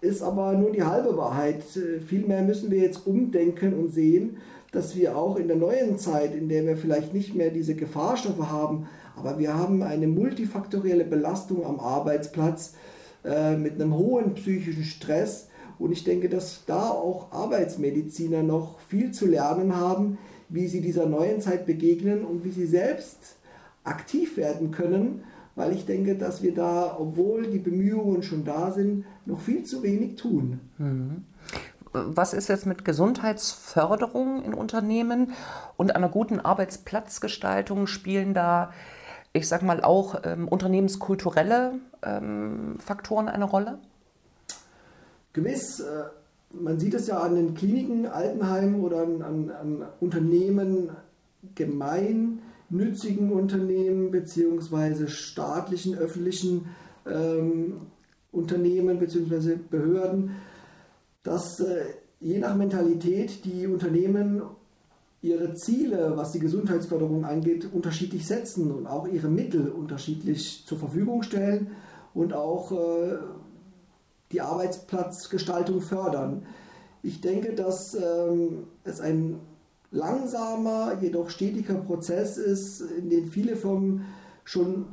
ist 0.00 0.22
aber 0.22 0.52
nur 0.52 0.70
die 0.70 0.84
halbe 0.84 1.16
Wahrheit. 1.16 1.62
Vielmehr 2.06 2.42
müssen 2.42 2.70
wir 2.70 2.78
jetzt 2.78 3.06
umdenken 3.06 3.74
und 3.74 3.92
sehen, 3.92 4.38
dass 4.70 4.96
wir 4.96 5.16
auch 5.16 5.36
in 5.36 5.48
der 5.48 5.56
neuen 5.56 5.98
Zeit, 5.98 6.34
in 6.34 6.48
der 6.48 6.64
wir 6.64 6.76
vielleicht 6.76 7.12
nicht 7.12 7.34
mehr 7.34 7.50
diese 7.50 7.74
Gefahrstoffe 7.74 8.50
haben, 8.50 8.88
aber 9.16 9.38
wir 9.38 9.54
haben 9.54 9.82
eine 9.82 10.06
multifaktorielle 10.06 11.04
Belastung 11.04 11.66
am 11.66 11.78
Arbeitsplatz 11.78 12.74
äh, 13.24 13.56
mit 13.56 13.74
einem 13.74 13.94
hohen 13.94 14.34
psychischen 14.34 14.84
Stress, 14.84 15.48
und 15.78 15.92
ich 15.92 16.04
denke, 16.04 16.28
dass 16.28 16.64
da 16.66 16.90
auch 16.90 17.32
Arbeitsmediziner 17.32 18.42
noch 18.42 18.78
viel 18.80 19.12
zu 19.12 19.26
lernen 19.26 19.76
haben, 19.76 20.18
wie 20.48 20.68
sie 20.68 20.80
dieser 20.80 21.06
neuen 21.06 21.40
Zeit 21.40 21.66
begegnen 21.66 22.24
und 22.24 22.44
wie 22.44 22.50
sie 22.50 22.66
selbst 22.66 23.36
aktiv 23.84 24.36
werden 24.36 24.70
können, 24.70 25.24
weil 25.54 25.72
ich 25.72 25.86
denke, 25.86 26.16
dass 26.16 26.42
wir 26.42 26.54
da, 26.54 26.96
obwohl 26.98 27.46
die 27.46 27.58
Bemühungen 27.58 28.22
schon 28.22 28.44
da 28.44 28.70
sind, 28.70 29.04
noch 29.26 29.40
viel 29.40 29.64
zu 29.64 29.82
wenig 29.82 30.16
tun. 30.16 30.60
Mhm. 30.78 31.24
Was 31.92 32.32
ist 32.32 32.48
jetzt 32.48 32.64
mit 32.64 32.86
Gesundheitsförderung 32.86 34.42
in 34.44 34.54
Unternehmen 34.54 35.32
und 35.76 35.94
einer 35.94 36.08
guten 36.08 36.40
Arbeitsplatzgestaltung? 36.40 37.86
Spielen 37.86 38.32
da, 38.32 38.72
ich 39.34 39.46
sag 39.46 39.62
mal, 39.62 39.82
auch 39.82 40.22
ähm, 40.24 40.48
unternehmenskulturelle 40.48 41.74
ähm, 42.02 42.76
Faktoren 42.78 43.28
eine 43.28 43.44
Rolle? 43.44 43.78
Gewiss, 45.32 45.80
äh, 45.80 46.04
man 46.52 46.78
sieht 46.78 46.94
es 46.94 47.06
ja 47.06 47.20
an 47.20 47.34
den 47.34 47.54
Kliniken, 47.54 48.06
Altenheimen 48.06 48.82
oder 48.82 49.02
an, 49.02 49.22
an, 49.22 49.50
an 49.50 49.86
Unternehmen, 50.00 50.90
gemeinnützigen 51.54 53.32
Unternehmen 53.32 54.10
beziehungsweise 54.10 55.08
staatlichen, 55.08 55.96
öffentlichen 55.96 56.68
ähm, 57.06 57.82
Unternehmen 58.30 58.98
beziehungsweise 58.98 59.56
Behörden, 59.56 60.32
dass 61.22 61.60
äh, 61.60 61.84
je 62.20 62.38
nach 62.38 62.56
Mentalität 62.56 63.44
die 63.44 63.66
Unternehmen 63.66 64.42
ihre 65.20 65.54
Ziele, 65.54 66.12
was 66.16 66.32
die 66.32 66.40
Gesundheitsförderung 66.40 67.24
angeht, 67.24 67.68
unterschiedlich 67.72 68.26
setzen 68.26 68.72
und 68.72 68.86
auch 68.86 69.06
ihre 69.06 69.28
Mittel 69.28 69.68
unterschiedlich 69.68 70.64
zur 70.66 70.78
Verfügung 70.78 71.22
stellen 71.22 71.68
und 72.12 72.32
auch 72.32 72.72
äh, 72.72 73.18
die 74.32 74.40
Arbeitsplatzgestaltung 74.40 75.80
fördern. 75.80 76.46
Ich 77.02 77.20
denke, 77.20 77.54
dass 77.54 77.94
ähm, 77.94 78.64
es 78.84 79.00
ein 79.00 79.40
langsamer, 79.90 80.98
jedoch 81.00 81.30
stetiger 81.30 81.74
Prozess 81.74 82.38
ist, 82.38 82.80
in 82.80 83.10
dem 83.10 83.28
viele 83.28 83.56
Firmen 83.56 84.06
schon 84.44 84.86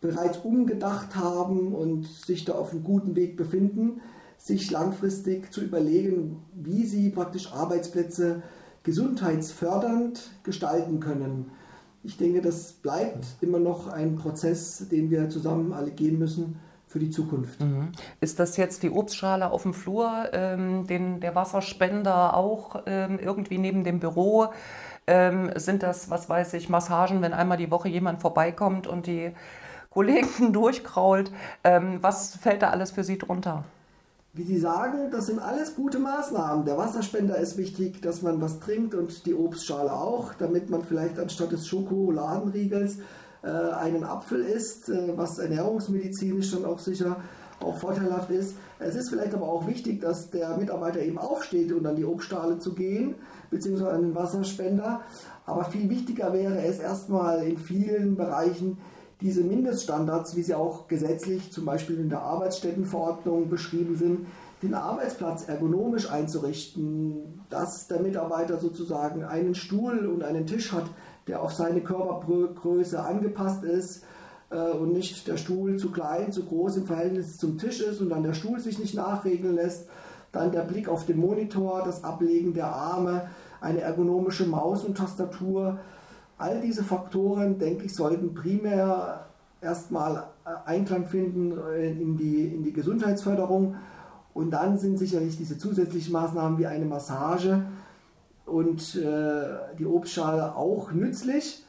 bereits 0.00 0.38
umgedacht 0.38 1.14
haben 1.14 1.74
und 1.74 2.06
sich 2.06 2.44
da 2.44 2.54
auf 2.54 2.72
einem 2.72 2.82
guten 2.82 3.16
Weg 3.16 3.36
befinden. 3.36 4.00
sich 4.38 4.70
langfristig 4.70 5.52
zu 5.52 5.60
überlegen, 5.60 6.38
wie 6.54 6.86
sie 6.86 7.10
praktisch 7.10 7.52
Arbeitsplätze 7.52 8.42
gesundheitsfördernd 8.84 10.30
gestalten 10.44 10.98
können. 10.98 11.50
Ich 12.02 12.16
denke, 12.16 12.40
das 12.40 12.72
bleibt 12.72 13.26
immer 13.42 13.58
noch 13.58 13.88
ein 13.88 14.16
Prozess, 14.16 14.88
den 14.90 15.10
wir 15.10 15.28
zusammen 15.28 15.74
alle 15.74 15.90
gehen 15.90 16.18
müssen 16.18 16.56
für 16.90 16.98
die 16.98 17.10
Zukunft. 17.10 17.60
Mhm. 17.60 17.92
Ist 18.20 18.40
das 18.40 18.56
jetzt 18.56 18.82
die 18.82 18.90
Obstschale 18.90 19.52
auf 19.52 19.62
dem 19.62 19.74
Flur, 19.74 20.28
ähm, 20.32 20.88
den, 20.88 21.20
der 21.20 21.36
Wasserspender 21.36 22.36
auch 22.36 22.82
ähm, 22.86 23.20
irgendwie 23.20 23.58
neben 23.58 23.84
dem 23.84 24.00
Büro? 24.00 24.48
Ähm, 25.06 25.52
sind 25.54 25.84
das, 25.84 26.10
was 26.10 26.28
weiß 26.28 26.54
ich, 26.54 26.68
Massagen, 26.68 27.22
wenn 27.22 27.32
einmal 27.32 27.58
die 27.58 27.70
Woche 27.70 27.88
jemand 27.88 28.20
vorbeikommt 28.20 28.88
und 28.88 29.06
die 29.06 29.30
Kollegen 29.90 30.52
durchkrault? 30.52 31.30
Ähm, 31.62 31.98
was 32.00 32.36
fällt 32.36 32.62
da 32.62 32.70
alles 32.70 32.90
für 32.90 33.04
Sie 33.04 33.18
drunter? 33.18 33.64
wie 34.32 34.44
Sie 34.44 34.58
sagen, 34.58 35.10
das 35.10 35.26
sind 35.26 35.40
alles 35.40 35.74
gute 35.74 35.98
Maßnahmen. 35.98 36.64
Der 36.64 36.78
Wasserspender 36.78 37.36
ist 37.38 37.56
wichtig, 37.56 38.00
dass 38.00 38.22
man 38.22 38.40
was 38.40 38.60
trinkt 38.60 38.94
und 38.94 39.26
die 39.26 39.34
Obstschale 39.34 39.92
auch, 39.92 40.34
damit 40.34 40.70
man 40.70 40.84
vielleicht 40.84 41.18
anstatt 41.18 41.50
des 41.50 41.66
Schokoladenriegels 41.66 42.98
einen 43.48 44.04
Apfel 44.04 44.40
isst, 44.42 44.88
äh, 44.88 45.16
was 45.16 45.38
ernährungsmedizinisch 45.38 46.52
dann 46.52 46.64
auch 46.64 46.78
sicher 46.78 47.16
auch 47.60 47.76
vorteilhaft 47.76 48.30
ist. 48.30 48.54
Es 48.78 48.94
ist 48.94 49.10
vielleicht 49.10 49.34
aber 49.34 49.46
auch 49.46 49.66
wichtig, 49.66 50.00
dass 50.00 50.30
der 50.30 50.56
Mitarbeiter 50.56 51.00
eben 51.00 51.18
aufsteht, 51.18 51.72
um 51.72 51.84
an 51.84 51.96
die 51.96 52.06
Obstschale 52.06 52.58
zu 52.58 52.74
gehen, 52.74 53.16
beziehungsweise 53.50 53.92
an 53.92 54.02
den 54.02 54.14
Wasserspender. 54.14 55.02
Aber 55.44 55.64
viel 55.64 55.90
wichtiger 55.90 56.32
wäre 56.32 56.62
es 56.62 56.78
erstmal 56.78 57.42
in 57.42 57.58
vielen 57.58 58.16
Bereichen, 58.16 58.78
diese 59.20 59.42
Mindeststandards, 59.42 60.36
wie 60.36 60.42
sie 60.42 60.54
auch 60.54 60.88
gesetzlich 60.88 61.52
zum 61.52 61.64
Beispiel 61.64 61.98
in 61.98 62.08
der 62.08 62.22
Arbeitsstättenverordnung 62.22 63.48
beschrieben 63.48 63.96
sind, 63.96 64.26
den 64.62 64.74
Arbeitsplatz 64.74 65.48
ergonomisch 65.48 66.10
einzurichten, 66.10 67.42
dass 67.48 67.86
der 67.88 68.00
Mitarbeiter 68.00 68.58
sozusagen 68.58 69.24
einen 69.24 69.54
Stuhl 69.54 70.06
und 70.06 70.22
einen 70.22 70.46
Tisch 70.46 70.72
hat, 70.72 70.84
der 71.26 71.42
auf 71.42 71.52
seine 71.52 71.80
Körpergröße 71.80 73.02
angepasst 73.02 73.64
ist 73.64 74.04
äh, 74.50 74.70
und 74.70 74.92
nicht 74.92 75.26
der 75.28 75.36
Stuhl 75.36 75.76
zu 75.76 75.90
klein, 75.90 76.32
zu 76.32 76.44
groß 76.44 76.78
im 76.78 76.86
Verhältnis 76.86 77.38
zum 77.38 77.58
Tisch 77.58 77.80
ist 77.80 78.00
und 78.00 78.10
dann 78.10 78.22
der 78.22 78.34
Stuhl 78.34 78.60
sich 78.60 78.78
nicht 78.78 78.94
nachregeln 78.94 79.54
lässt. 79.54 79.88
Dann 80.32 80.52
der 80.52 80.62
Blick 80.62 80.88
auf 80.88 81.06
den 81.06 81.18
Monitor, 81.18 81.82
das 81.84 82.04
Ablegen 82.04 82.54
der 82.54 82.66
Arme, 82.66 83.28
eine 83.60 83.80
ergonomische 83.80 84.46
Maus 84.46 84.84
und 84.84 84.96
Tastatur, 84.96 85.78
All 86.40 86.62
diese 86.62 86.82
Faktoren, 86.82 87.58
denke 87.58 87.84
ich, 87.84 87.94
sollten 87.94 88.32
primär 88.32 89.26
erstmal 89.60 90.24
äh, 90.46 90.50
Einklang 90.64 91.04
finden 91.04 91.52
äh, 91.68 91.90
in 91.90 92.16
die, 92.16 92.46
in 92.46 92.62
die 92.62 92.72
Gesundheitsförderung. 92.72 93.76
Und 94.32 94.50
dann 94.50 94.78
sind 94.78 94.98
sicherlich 94.98 95.36
diese 95.36 95.58
zusätzlichen 95.58 96.14
Maßnahmen 96.14 96.58
wie 96.58 96.66
eine 96.66 96.86
Massage 96.86 97.62
und 98.46 98.96
äh, 98.96 99.76
die 99.78 99.84
Obstschale 99.84 100.56
auch 100.56 100.92
nützlich. 100.92 101.66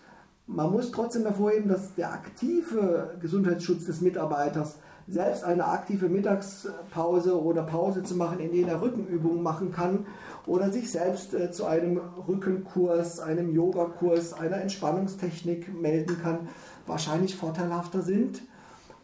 Man 0.48 0.72
muss 0.72 0.92
trotzdem 0.92 1.24
hervorheben, 1.24 1.68
dass 1.68 1.94
der 1.96 2.13
aktive 2.13 3.16
Gesundheitsschutz 3.20 3.88
des 3.88 4.00
Mitarbeiters 4.00 4.78
selbst 5.06 5.44
eine 5.44 5.66
aktive 5.66 6.08
Mittagspause 6.08 7.42
oder 7.42 7.63
Pause 7.63 8.04
zu 8.04 8.16
machen, 8.16 8.40
in 8.40 8.54
der 8.54 8.75
er 8.75 8.82
Rückenübungen 8.82 9.44
machen 9.44 9.74
kann 9.74 10.06
oder 10.46 10.72
sich 10.72 10.92
selbst 10.92 11.34
äh, 11.34 11.52
zu 11.52 11.66
einem 11.66 11.98
Rückenkurs, 12.28 13.20
einem 13.20 13.54
Yogakurs, 13.54 14.34
einer 14.34 14.58
Entspannungstechnik 14.58 15.74
melden 15.74 16.18
kann, 16.22 16.50
wahrscheinlich 16.88 17.36
vorteilhafter 17.36 18.02
sind 18.02 18.42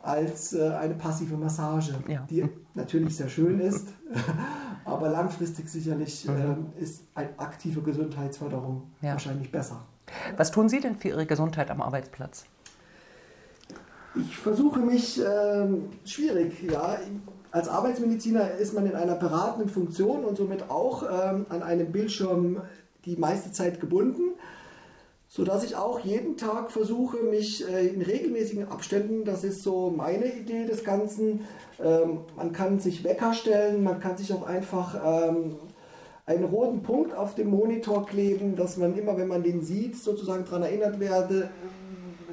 als 0.02 0.54
äh, 0.54 0.70
eine 0.70 0.94
passive 0.94 1.36
Massage, 1.36 1.96
ja. 2.08 2.26
die 2.30 2.46
natürlich 2.76 3.16
sehr 3.18 3.30
schön 3.30 3.60
ist, 3.60 3.90
aber 4.86 5.10
langfristig 5.10 5.68
sicherlich 5.70 6.28
äh, 6.28 6.82
ist 6.82 7.04
eine 7.14 7.30
aktive 7.38 7.82
Gesundheitsförderung 7.82 8.84
ja. 9.02 9.12
wahrscheinlich 9.12 9.52
besser. 9.52 9.84
Was 10.38 10.52
tun 10.52 10.70
Sie 10.70 10.80
denn 10.80 10.96
für 10.96 11.10
Ihre 11.10 11.26
Gesundheit 11.26 11.70
am 11.70 11.82
Arbeitsplatz? 11.82 12.46
Ich 14.16 14.38
versuche 14.38 14.80
mich 14.80 15.22
äh, 15.22 15.68
schwierig, 16.06 16.64
ja. 16.64 16.98
Als 17.52 17.70
Arbeitsmediziner 17.70 18.52
ist 18.52 18.74
man 18.74 18.86
in 18.86 18.96
einer 18.96 19.16
beratenden 19.16 19.70
Funktion 19.70 20.26
und 20.26 20.38
somit 20.38 20.70
auch 20.70 21.04
ähm, 21.04 21.46
an 21.50 21.64
einem 21.64 21.92
Bildschirm 21.92 22.62
die 23.06 23.16
meiste 23.16 23.52
Zeit 23.52 23.80
gebunden, 23.80 24.34
sodass 25.30 25.64
ich 25.64 25.76
auch 25.76 26.00
jeden 26.00 26.36
Tag 26.38 26.72
versuche, 26.72 27.18
mich 27.18 27.68
äh, 27.68 27.88
in 27.88 28.02
regelmäßigen 28.02 28.68
Abständen, 28.68 29.24
das 29.24 29.44
ist 29.44 29.64
so 29.64 29.90
meine 29.90 30.34
Idee 30.34 30.66
des 30.66 30.84
Ganzen, 30.84 31.42
ähm, 31.84 32.20
man 32.36 32.52
kann 32.52 32.80
sich 32.80 33.04
Wecker 33.04 33.34
stellen, 33.34 33.84
man 33.84 34.00
kann 34.00 34.18
sich 34.18 34.34
auch 34.34 34.46
einfach 34.46 35.30
ähm, 35.30 35.56
einen 36.26 36.44
roten 36.44 36.84
Punkt 36.84 37.16
auf 37.16 37.36
dem 37.36 37.50
Monitor 37.50 38.06
kleben, 38.06 38.58
dass 38.58 38.76
man 38.76 38.98
immer, 38.98 39.18
wenn 39.18 39.30
man 39.30 39.44
den 39.44 39.64
sieht, 39.64 39.96
sozusagen 39.96 40.44
daran 40.44 40.64
erinnert 40.64 41.00
werde, 41.00 41.50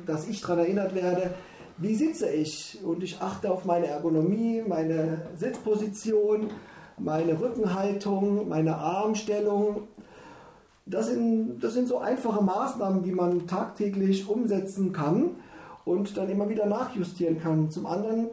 dass 0.06 0.26
ich 0.26 0.40
daran 0.40 0.58
erinnert 0.58 0.94
werde, 0.94 1.34
wie 1.76 1.94
sitze 1.94 2.30
ich? 2.30 2.78
Und 2.84 3.02
ich 3.02 3.20
achte 3.20 3.50
auf 3.50 3.64
meine 3.64 3.86
Ergonomie, 3.86 4.62
meine 4.66 5.22
Sitzposition, 5.36 6.50
meine 6.98 7.40
Rückenhaltung, 7.40 8.48
meine 8.48 8.76
Armstellung. 8.76 9.88
Das 10.86 11.06
sind, 11.06 11.58
das 11.60 11.74
sind 11.74 11.88
so 11.88 11.98
einfache 11.98 12.42
Maßnahmen, 12.42 13.02
die 13.02 13.12
man 13.12 13.46
tagtäglich 13.46 14.28
umsetzen 14.28 14.92
kann 14.92 15.36
und 15.84 16.16
dann 16.16 16.28
immer 16.28 16.48
wieder 16.48 16.66
nachjustieren 16.66 17.40
kann. 17.40 17.70
Zum 17.70 17.86
anderen 17.86 18.28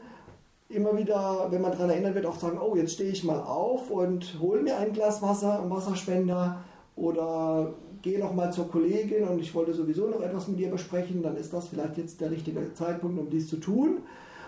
immer 0.70 0.98
wieder, 0.98 1.48
wenn 1.50 1.62
man 1.62 1.72
daran 1.72 1.90
erinnert 1.90 2.16
wird, 2.16 2.26
auch 2.26 2.38
sagen, 2.38 2.60
oh, 2.60 2.76
jetzt 2.76 2.94
stehe 2.94 3.12
ich 3.12 3.24
mal 3.24 3.40
auf 3.40 3.90
und 3.90 4.38
hole 4.40 4.62
mir 4.62 4.78
ein 4.78 4.94
Glas 4.94 5.22
Wasser 5.22 5.60
am 5.60 5.70
Wasserspender 5.70 6.60
oder 6.96 7.74
gehe 8.02 8.20
noch 8.20 8.34
mal 8.34 8.52
zur 8.52 8.70
Kollegin 8.70 9.28
und 9.28 9.40
ich 9.40 9.54
wollte 9.54 9.74
sowieso 9.74 10.08
noch 10.08 10.22
etwas 10.22 10.48
mit 10.48 10.60
ihr 10.60 10.70
besprechen, 10.70 11.22
dann 11.22 11.36
ist 11.36 11.54
das 11.54 11.68
vielleicht 11.68 11.98
jetzt 11.98 12.22
der 12.22 12.32
richtige 12.32 12.74
Zeitpunkt, 12.74 13.20
um 13.20 13.30
dies 13.30 13.48
zu 13.48 13.58
tun. 13.58 14.00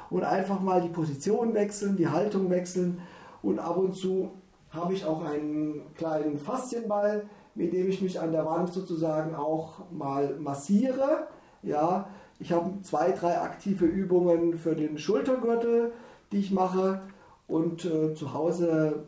Und 0.09 0.23
einfach 0.23 0.59
mal 0.59 0.81
die 0.81 0.89
Position 0.89 1.53
wechseln, 1.53 1.95
die 1.95 2.07
Haltung 2.07 2.49
wechseln 2.49 2.99
und 3.41 3.59
ab 3.59 3.77
und 3.77 3.95
zu 3.95 4.31
habe 4.69 4.93
ich 4.93 5.05
auch 5.05 5.23
einen 5.23 5.81
kleinen 5.95 6.37
Faszienball, 6.37 7.25
mit 7.55 7.73
dem 7.73 7.89
ich 7.89 8.01
mich 8.01 8.19
an 8.19 8.31
der 8.31 8.45
Wand 8.45 8.73
sozusagen 8.73 9.35
auch 9.35 9.89
mal 9.91 10.35
massiere. 10.39 11.27
Ja, 11.61 12.07
ich 12.39 12.51
habe 12.51 12.81
zwei, 12.81 13.11
drei 13.11 13.39
aktive 13.39 13.85
Übungen 13.85 14.57
für 14.57 14.75
den 14.75 14.97
Schultergürtel, 14.97 15.91
die 16.31 16.39
ich 16.39 16.51
mache 16.51 17.01
und 17.47 17.85
äh, 17.85 18.13
zu 18.15 18.33
Hause 18.33 19.03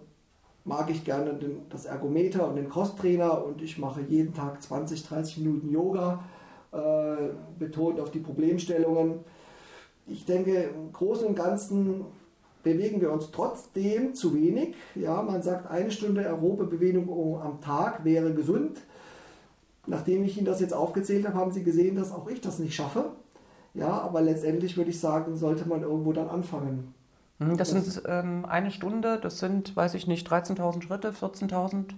mag 0.66 0.90
ich 0.90 1.06
gerne 1.06 1.36
den, 1.36 1.62
das 1.70 1.86
Ergometer 1.86 2.48
und 2.48 2.56
den 2.56 2.70
Crosstrainer 2.70 3.46
und 3.46 3.62
ich 3.62 3.78
mache 3.78 4.02
jeden 4.02 4.34
Tag 4.34 4.62
20, 4.62 5.08
30 5.08 5.38
Minuten 5.38 5.70
Yoga, 5.70 6.24
äh, 6.72 7.30
betont 7.58 8.00
auf 8.00 8.12
die 8.12 8.20
Problemstellungen. 8.20 9.20
Ich 10.08 10.26
denke, 10.26 10.56
im 10.76 10.92
Großen 10.92 11.28
und 11.28 11.36
Ganzen 11.36 12.06
bewegen 12.64 13.00
wir 13.00 13.12
uns 13.12 13.30
trotzdem 13.32 14.16
zu 14.16 14.34
wenig. 14.34 14.74
Ja, 14.96 15.22
man 15.22 15.44
sagt, 15.44 15.70
eine 15.70 15.92
Stunde 15.92 16.22
aerobe 16.22 16.66
Bewegung 16.66 17.40
am 17.40 17.62
Tag 17.62 18.04
wäre 18.04 18.34
gesund. 18.34 18.82
Nachdem 19.86 20.24
ich 20.24 20.36
Ihnen 20.38 20.48
das 20.48 20.62
jetzt 20.62 20.74
aufgezählt 20.74 21.28
habe, 21.28 21.38
haben 21.38 21.52
Sie 21.52 21.64
gesehen, 21.64 21.96
dass 21.96 22.12
auch 22.12 22.28
ich 22.28 22.42
das 22.42 22.58
nicht 22.58 22.74
schaffe. 22.74 23.12
Ja, 23.76 24.02
aber 24.02 24.22
letztendlich 24.22 24.78
würde 24.78 24.90
ich 24.90 25.00
sagen, 25.00 25.36
sollte 25.36 25.70
man 25.70 25.84
irgendwo 25.84 26.12
dann 26.12 26.28
anfangen. 26.28 26.95
Mhm, 27.40 27.58
das, 27.58 27.70
sind 27.70 28.04
ähm, 28.08 28.46
eine 28.46 28.72
Stunde, 28.72 29.20
das 29.22 29.40
sind, 29.40 29.76
weiß 29.76 29.94
ich 29.96 30.08
nicht, 30.08 30.30
13.000 30.30 30.84
Schritte, 30.84 31.12
14.000 31.12 31.94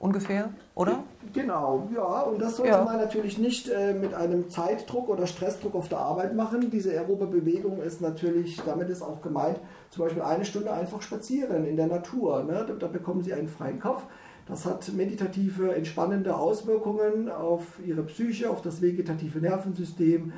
ungefähr, 0.00 0.48
oder? 0.74 1.04
Genau, 1.32 1.88
ja, 1.94 2.22
und 2.22 2.42
das 2.42 2.56
sollte 2.56 2.72
ja. 2.72 2.82
man 2.82 2.96
natürlich 2.96 3.38
nicht 3.38 3.68
äh, 3.68 3.94
mit 3.94 4.14
einem 4.14 4.50
Zeitdruck 4.50 5.08
oder 5.08 5.28
Stressdruck 5.28 5.76
auf 5.76 5.88
der 5.88 5.98
Arbeit 5.98 6.34
machen. 6.34 6.70
Diese 6.70 6.90
aerobe 6.90 7.26
Bewegung 7.28 7.80
ist 7.80 8.00
natürlich, 8.00 8.60
damit 8.66 8.88
ist 8.88 9.02
auch 9.02 9.22
gemeint, 9.22 9.60
zum 9.90 10.04
Beispiel 10.04 10.22
eine 10.22 10.44
Stunde 10.44 10.72
einfach 10.72 11.00
spazieren 11.02 11.64
in 11.64 11.76
der 11.76 11.86
Natur. 11.86 12.42
Ne? 12.42 12.64
Da, 12.66 12.74
da 12.74 12.88
bekommen 12.88 13.22
Sie 13.22 13.32
einen 13.32 13.46
freien 13.46 13.78
Kopf. 13.78 14.02
Das 14.46 14.66
hat 14.66 14.92
meditative, 14.92 15.72
entspannende 15.72 16.34
Auswirkungen 16.36 17.30
auf 17.30 17.78
Ihre 17.86 18.02
Psyche, 18.02 18.50
auf 18.50 18.60
das 18.60 18.82
vegetative 18.82 19.38
Nervensystem 19.38 20.32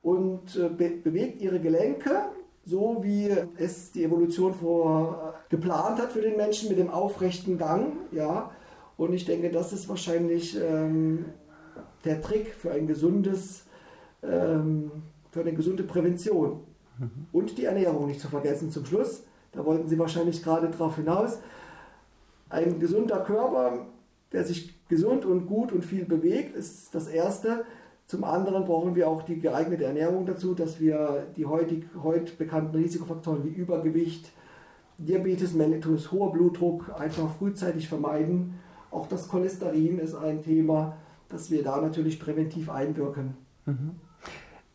und 0.00 0.56
äh, 0.56 0.70
be 0.70 0.88
bewegt 0.88 1.42
Ihre 1.42 1.60
Gelenke 1.60 2.22
so 2.68 2.98
wie 3.00 3.34
es 3.56 3.92
die 3.92 4.04
Evolution 4.04 4.52
vor 4.52 5.34
äh, 5.34 5.50
geplant 5.50 5.98
hat 6.00 6.12
für 6.12 6.20
den 6.20 6.36
Menschen 6.36 6.68
mit 6.68 6.78
dem 6.78 6.90
aufrechten 6.90 7.56
Gang. 7.56 7.94
Ja. 8.12 8.50
Und 8.96 9.14
ich 9.14 9.24
denke, 9.24 9.50
das 9.50 9.72
ist 9.72 9.88
wahrscheinlich 9.88 10.58
ähm, 10.60 11.26
der 12.04 12.20
Trick 12.20 12.54
für 12.54 12.70
ein 12.70 12.86
gesundes, 12.86 13.64
ähm, 14.22 14.90
für 15.30 15.40
eine 15.40 15.54
gesunde 15.54 15.82
Prävention. 15.84 16.60
Mhm. 16.98 17.26
Und 17.32 17.56
die 17.56 17.64
Ernährung 17.64 18.06
nicht 18.06 18.20
zu 18.20 18.28
vergessen 18.28 18.70
zum 18.70 18.84
Schluss. 18.84 19.22
Da 19.52 19.64
wollten 19.64 19.88
Sie 19.88 19.98
wahrscheinlich 19.98 20.42
gerade 20.42 20.68
darauf 20.68 20.96
hinaus. 20.96 21.38
Ein 22.50 22.78
gesunder 22.78 23.20
Körper, 23.20 23.86
der 24.32 24.44
sich 24.44 24.74
gesund 24.88 25.24
und 25.24 25.46
gut 25.46 25.72
und 25.72 25.84
viel 25.84 26.04
bewegt, 26.04 26.54
ist 26.54 26.94
das 26.94 27.08
Erste. 27.08 27.64
Zum 28.08 28.24
anderen 28.24 28.64
brauchen 28.64 28.94
wir 28.94 29.06
auch 29.06 29.22
die 29.22 29.38
geeignete 29.38 29.84
Ernährung 29.84 30.24
dazu, 30.24 30.54
dass 30.54 30.80
wir 30.80 31.26
die 31.36 31.44
heutig, 31.44 31.84
heute 32.02 32.32
bekannten 32.32 32.74
Risikofaktoren 32.74 33.44
wie 33.44 33.50
Übergewicht, 33.50 34.32
Diabetes 34.96 35.52
mellitus, 35.52 36.10
hoher 36.10 36.32
Blutdruck 36.32 36.90
einfach 36.98 37.30
frühzeitig 37.36 37.86
vermeiden. 37.86 38.58
Auch 38.90 39.08
das 39.08 39.28
Cholesterin 39.28 39.98
ist 39.98 40.14
ein 40.14 40.42
Thema, 40.42 40.96
dass 41.28 41.50
wir 41.50 41.62
da 41.62 41.82
natürlich 41.82 42.18
präventiv 42.18 42.70
einwirken. 42.70 43.36
Mhm. 43.66 43.96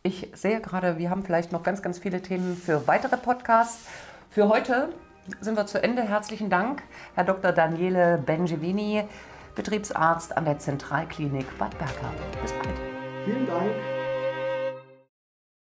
Ich 0.04 0.30
sehe 0.34 0.60
gerade, 0.60 0.98
wir 0.98 1.10
haben 1.10 1.24
vielleicht 1.24 1.50
noch 1.50 1.64
ganz, 1.64 1.82
ganz 1.82 1.98
viele 1.98 2.22
Themen 2.22 2.56
für 2.56 2.86
weitere 2.86 3.16
Podcasts. 3.16 3.88
Für 4.30 4.48
heute 4.48 4.90
sind 5.40 5.56
wir 5.56 5.66
zu 5.66 5.82
Ende. 5.82 6.02
Herzlichen 6.02 6.50
Dank, 6.50 6.84
Herr 7.16 7.24
Dr. 7.24 7.50
Daniele 7.50 8.22
Bengevini, 8.24 9.02
Betriebsarzt 9.56 10.36
an 10.36 10.44
der 10.44 10.60
Zentralklinik 10.60 11.58
Bad 11.58 11.76
Berka. 11.78 12.12
Bis 12.40 12.52
bald. 12.52 12.93
Vielen 13.24 13.46
Dank. 13.46 13.93